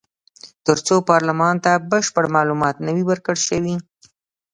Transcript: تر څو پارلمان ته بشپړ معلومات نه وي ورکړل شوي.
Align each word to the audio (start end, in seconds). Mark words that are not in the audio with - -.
تر 0.65 0.77
څو 0.87 0.95
پارلمان 1.09 1.55
ته 1.65 1.71
بشپړ 1.91 2.25
معلومات 2.35 2.75
نه 2.85 2.91
وي 2.95 3.03
ورکړل 3.07 3.39
شوي. 3.47 3.75